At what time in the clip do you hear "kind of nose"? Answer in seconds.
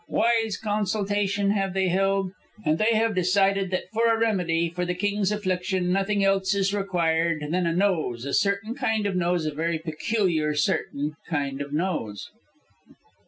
8.73-9.45, 11.29-12.31